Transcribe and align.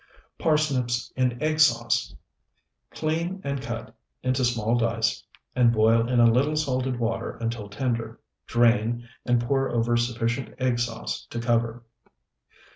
PARSNIPS 0.39 1.13
IN 1.15 1.39
EGG 1.43 1.59
SAUCE 1.59 2.15
Clean 2.89 3.39
and 3.43 3.61
cut 3.61 3.93
into 4.23 4.43
small 4.43 4.75
dice 4.75 5.23
and 5.55 5.71
boil 5.71 6.07
in 6.09 6.19
a 6.19 6.25
little 6.25 6.55
salted 6.55 6.97
water 6.99 7.37
until 7.39 7.69
tender, 7.69 8.19
drain 8.47 9.07
and 9.27 9.39
pour 9.43 9.69
over 9.69 9.95
sufficient 9.95 10.55
egg 10.57 10.79
sauce 10.79 11.27
to 11.29 11.39
cover. 11.39 11.83